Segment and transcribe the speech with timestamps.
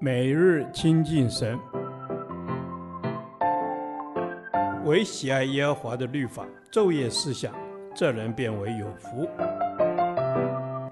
[0.00, 1.58] 每日亲近神，
[4.84, 7.54] 唯喜爱耶和华的律法，昼夜思想，
[7.94, 9.28] 这人便为有福。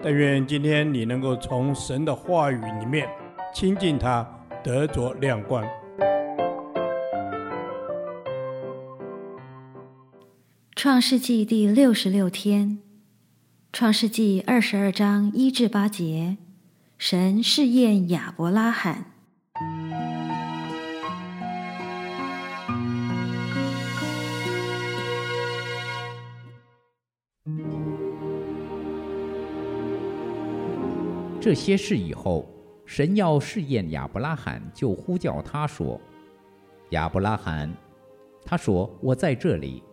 [0.01, 3.07] 但愿今天你能够从神的话语里面
[3.53, 4.27] 亲近他，
[4.63, 5.63] 得着亮光。
[10.75, 12.79] 创世纪第六十六天，
[13.71, 16.35] 创世纪二十二章一至八节，
[17.05, 19.03] 神试验亚伯拉罕。
[31.41, 32.47] 这些事以后，
[32.85, 35.99] 神要试验亚伯拉罕，就呼叫他说
[36.91, 37.69] ：“亚伯拉罕。”
[38.45, 39.83] 他说：“我在这里。”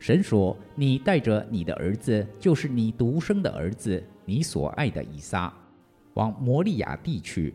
[0.00, 5.52] 神说：“你带着你的儿子，就是你独生的儿子，你所爱的以撒，
[6.14, 7.54] 往摩利亚地区，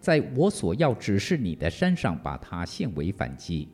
[0.00, 3.68] 在我所要指示你的山上，把它献为燔祭。”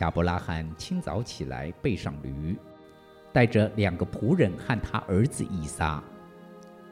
[0.00, 2.56] 亚伯拉罕清早起来，背上驴，
[3.32, 6.02] 带着两个仆人和他儿子以撒。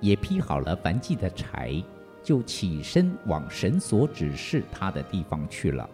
[0.00, 1.80] 也劈好了燔祭的柴，
[2.24, 5.88] 就起身往神所指示他的地方去了。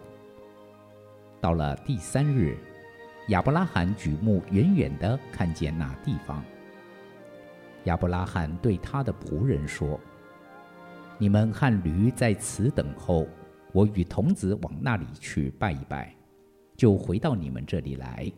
[1.39, 2.57] 到了第三日，
[3.27, 6.43] 亚伯拉罕举目远远地看见那地方。
[7.85, 9.99] 亚伯拉罕对他的仆人说
[11.17, 13.27] ：“你们和驴在此等候，
[13.71, 16.15] 我与童子往那里去拜一拜，
[16.75, 18.31] 就回到你们这里来。”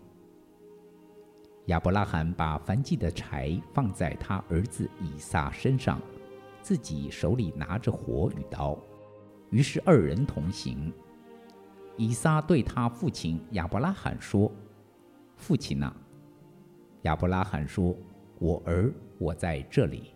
[1.67, 6.02] 亚伯拉罕把燔祭的柴放在他儿子以撒身上，
[6.62, 8.78] 自己手里拿着火与刀，
[9.50, 10.92] 于是二人同行。
[11.97, 14.52] 以撒对他父亲亚伯拉罕说
[15.38, 15.94] ：“父亲呐！”
[17.03, 17.95] 亚伯拉罕说
[18.42, 20.14] ：“我儿，我在这里。”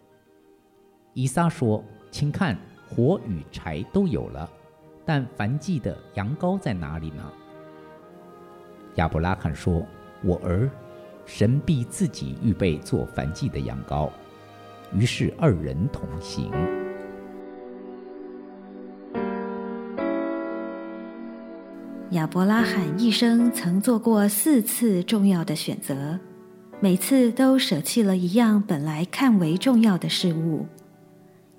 [1.14, 2.58] 伊撒说：“请看，
[2.90, 4.50] 火与柴都有了，
[5.06, 7.32] 但燔祭的羊羔在哪里呢？”
[8.96, 9.86] 亚伯拉罕说
[10.26, 10.70] ：“我儿。”
[11.28, 14.12] 神必自己预备做燔祭的羊羔，
[14.94, 16.52] 于是二人同行。
[22.12, 26.20] 亚伯拉罕一生曾做过四次重要的选择，
[26.82, 30.68] 每次都舍弃了一样本来看为重要的事物：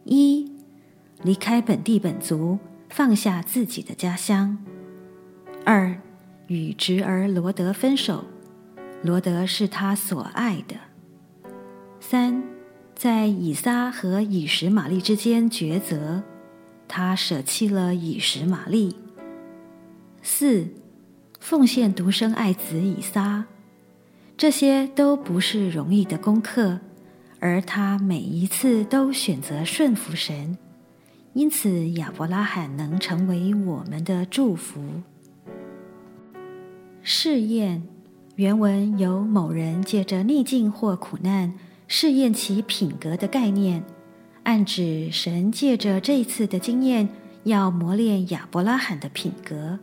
[0.05, 0.53] 一、
[1.23, 2.59] 离开本地本族，
[2.91, 4.57] 放下自己的家乡；
[5.65, 6.01] 二、
[6.47, 8.25] 与侄儿罗德分手。
[9.03, 10.77] 罗德是他所爱的。
[11.99, 12.43] 三，
[12.95, 16.23] 在以撒和以实玛利之间抉择，
[16.87, 18.95] 他舍弃了以实玛利。
[20.23, 20.69] 四，
[21.41, 23.47] 奉献独生爱子以撒，
[24.37, 26.79] 这些都不是容易的功课，
[27.41, 30.59] 而他每一次都选择顺服神，
[31.33, 34.81] 因此亚伯拉罕能成为我们的祝福。
[37.03, 37.83] 试验。
[38.35, 41.55] 原文有某人借着逆境或苦难
[41.89, 43.83] 试验其品格的概念，
[44.43, 47.09] 暗指神借着这次的经验
[47.45, 49.79] 要磨练亚伯拉罕的品格，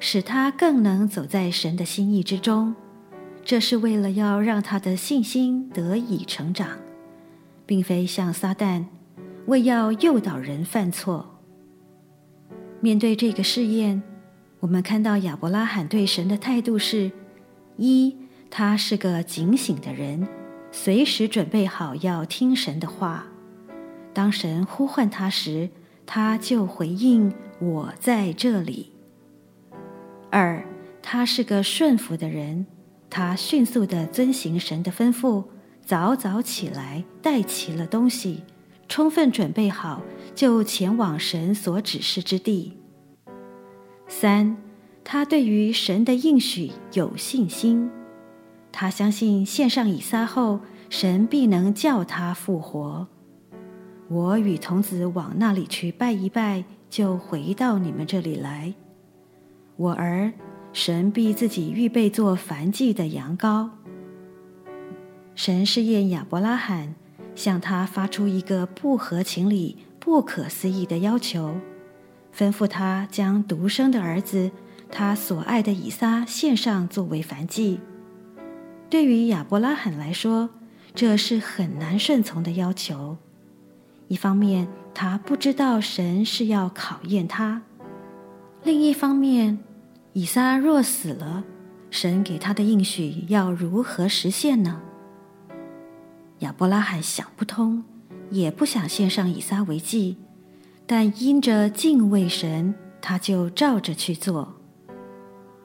[0.00, 2.74] 使他更能走在神的心意之中。
[3.44, 6.78] 这是为了要让他的信心得以成长，
[7.66, 8.84] 并非像撒旦
[9.46, 11.40] 为要诱导人犯错。
[12.80, 14.02] 面对这个试验，
[14.60, 17.10] 我们看到亚伯拉罕对神的态度是。
[17.78, 18.16] 一，
[18.50, 20.28] 他是个警醒的人，
[20.70, 23.26] 随时准备好要听神的话。
[24.12, 25.70] 当神呼唤他时，
[26.04, 28.92] 他就回应：“我在这里。”
[30.30, 30.62] 二，
[31.00, 32.66] 他是个顺服的人，
[33.14, 35.44] 他迅速地遵行神的吩咐，
[35.84, 38.40] 早早起来，带齐了东西，
[38.88, 40.00] 充分准备好，
[40.34, 42.78] 就前往神所指示之地。
[44.08, 44.56] 三。
[45.04, 47.90] 他对于神的应许有信心，
[48.70, 53.06] 他相信献上以撒后，神必能叫他复活。
[54.08, 58.72] 我与童子往那里去拜一拜，就回到你们这里来。
[59.76, 60.32] 我儿，
[60.72, 63.70] 神必自己预备做燔祭的羊羔。
[65.34, 66.94] 神试验亚伯拉罕，
[67.34, 71.56] 向他发出一个不合情理、不可思议的要求，
[72.36, 74.50] 吩咐他将独生的儿子。
[74.94, 77.80] 他所爱的以撒献上作为燔祭，
[78.90, 80.50] 对于亚伯拉罕来说，
[80.94, 83.16] 这是很难顺从的要求。
[84.08, 87.62] 一方面，他不知道神是要考验他；
[88.64, 89.60] 另一方面，
[90.14, 91.42] 以撒若死了，
[91.90, 94.80] 神给他的应许要如何实现呢？
[96.40, 97.82] 亚伯拉罕想不通，
[98.30, 100.16] 也不想献上以撒为祭，
[100.86, 104.54] 但因着敬畏神，他就照着去做。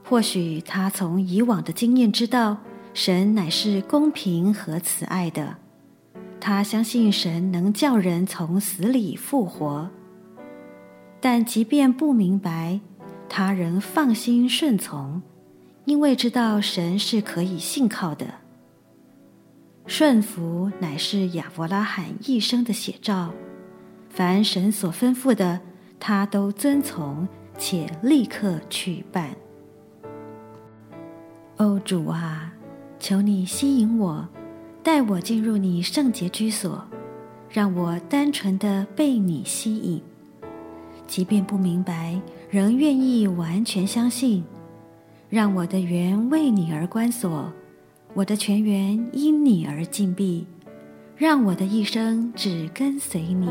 [0.03, 2.57] 或许他从以往的经验知道，
[2.93, 5.57] 神乃是公平和慈爱的。
[6.39, 9.89] 他相信神能叫人从死里复活。
[11.19, 12.79] 但即便不明白，
[13.29, 15.21] 他仍放心顺从，
[15.85, 18.25] 因为知道神是可以信靠的。
[19.85, 23.33] 顺服乃是亚伯拉罕一生的写照，
[24.09, 25.61] 凡神所吩咐的，
[25.99, 27.27] 他都遵从，
[27.57, 29.35] 且立刻去办。
[31.57, 32.53] 哦，主啊，
[32.99, 34.27] 求你吸引我，
[34.83, 36.85] 带我进入你圣洁居所，
[37.49, 40.01] 让我单纯的被你吸引。
[41.07, 42.19] 即便不明白，
[42.49, 44.43] 仍愿意完全相信。
[45.29, 47.51] 让我的缘为你而关锁，
[48.13, 50.45] 我的全缘因你而禁闭。
[51.15, 53.49] 让我的一生只跟随你。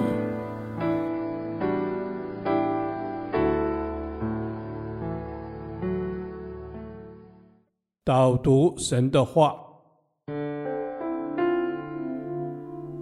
[8.04, 9.56] 导读神的话，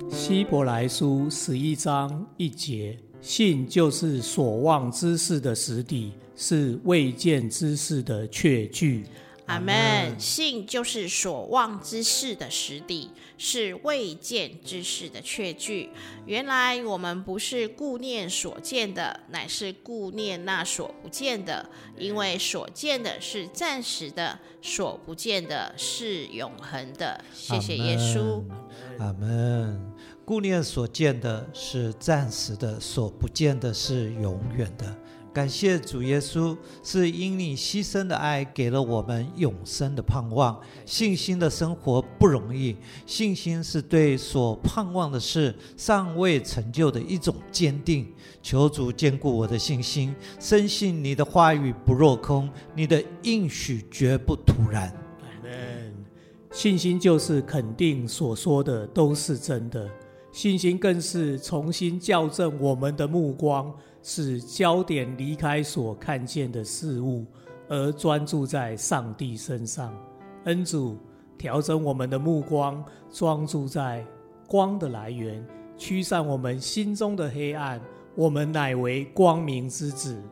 [0.08, 2.98] 希伯来书十一章一节。
[3.24, 9.06] 信就是所望之事的实底，是未见之事的确据。
[9.46, 10.18] 阿门。
[10.20, 15.88] 信就是所望之事的实底，是未见之事的确据。
[16.26, 21.66] 原来我们不是顾念所见的，乃是顾念那所不见的，
[21.98, 27.24] 因为所见的是暂时的，所不见的是永恒的。
[27.32, 28.42] 谢谢耶稣。
[28.98, 29.93] 阿门。
[30.26, 34.96] 顾念所见的是暂时的，所不见的是永远的。
[35.34, 40.58] 感谢主耶稣，是因你牺牲的爱，给了我们永生的盼望。
[40.86, 48.10] 信心的生活不容易，信心是对所盼望的事尚未成就的一种坚定。
[48.40, 54.88] 求主坚固我的信心，深信你的话语不落空，你的应许绝不突然。
[55.20, 55.92] 阿门。
[56.50, 59.90] 信心就是肯定所说的都是真的。
[60.34, 63.72] 信心更是重新校正我们的目光，
[64.02, 67.24] 使焦点离开所看见的事物，
[67.68, 69.96] 而专注在上帝身上。
[70.46, 70.98] 恩主，
[71.38, 74.04] 调整我们的目光，专注在
[74.48, 75.46] 光的来源，
[75.78, 77.80] 驱散我们心中的黑暗。
[78.14, 80.22] 我们乃为光明之子。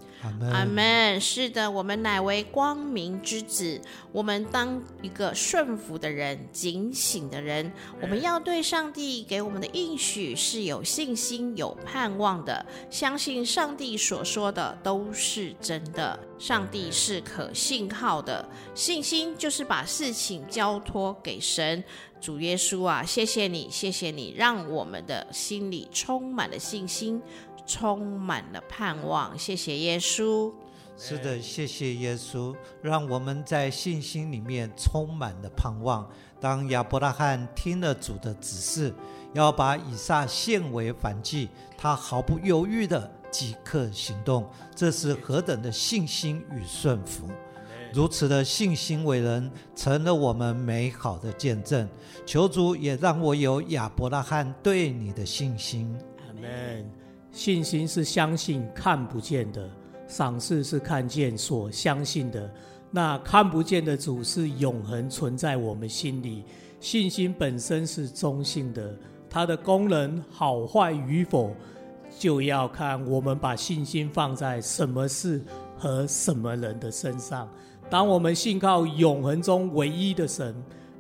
[0.53, 1.21] 阿门。
[1.21, 3.81] 是的，我们乃为光明之子。
[4.13, 7.73] 我们当一个顺服的人，警醒的人。
[8.01, 16.17] 我们要对上帝给我们的应许是有信心、有盼望的，相信上帝所说的都是真的。
[16.39, 18.49] 上帝是可信靠的。
[18.77, 21.83] 信心就是把事情交托给神。
[22.21, 27.21] 主耶稣啊，谢谢你，谢谢你，让我们的心里充满了信心。
[27.67, 30.53] 充满了盼望，谢谢耶稣。
[30.97, 36.09] 是的，谢谢耶稣，让我们在信心里面充满了盼望。
[36.39, 38.95] 当亚伯拉罕听了主的指示，
[39.33, 41.49] 要把以撒献为燔祭，
[41.79, 44.49] 他毫不犹豫的即刻行动。
[44.77, 47.27] 这是何等的信心与顺服！
[47.93, 51.89] 如此的信心为人，成了我们美好的见证。
[52.25, 55.99] 求主也让我有亚伯拉罕对你的信心。
[56.19, 56.91] 阿门。
[57.33, 59.69] 信心是相信看不见的，
[60.07, 62.49] 赏赐是看见所相信的。
[62.91, 66.45] 那看不见的主是永恒存在我们心里。
[66.79, 68.95] 信心本身是中性的，
[69.31, 71.57] 它的功能好坏与否，
[72.19, 75.43] 就要看我们把信心放在什么事
[75.79, 77.49] 和什么人的身上。
[77.89, 80.55] 当我们信靠永恒中唯一的神，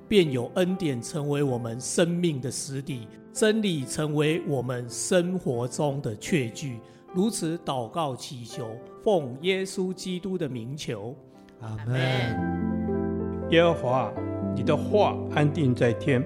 [0.09, 3.07] 便有恩典成为我们生命的实底。
[3.33, 6.79] 真理成为我们生活中的确据，
[7.15, 8.69] 如此祷告祈求，
[9.03, 11.17] 奉耶稣基督的名求，
[11.61, 13.49] 阿门。
[13.51, 14.13] 耶和华，
[14.55, 16.23] 你的话安定在天，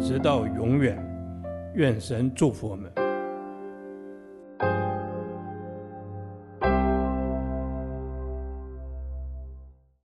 [0.00, 1.00] 直到永远。
[1.74, 3.07] 愿神祝福我们。